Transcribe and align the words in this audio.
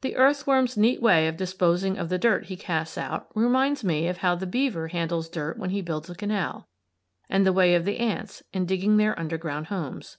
The 0.00 0.16
earthworm's 0.16 0.74
neat 0.74 1.02
way 1.02 1.28
of 1.28 1.36
disposing 1.36 1.98
of 1.98 2.08
the 2.08 2.16
dirt 2.16 2.46
he 2.46 2.56
casts 2.56 2.96
out 2.96 3.26
reminds 3.34 3.84
me 3.84 4.08
of 4.08 4.16
how 4.16 4.34
the 4.34 4.46
beaver 4.46 4.88
handles 4.88 5.28
dirt 5.28 5.58
when 5.58 5.68
he 5.68 5.82
builds 5.82 6.08
a 6.08 6.14
canal, 6.14 6.66
and 7.28 7.44
the 7.44 7.52
way 7.52 7.74
of 7.74 7.84
the 7.84 7.98
ants 7.98 8.42
in 8.54 8.64
digging 8.64 8.96
their 8.96 9.20
underground 9.20 9.66
homes. 9.66 10.16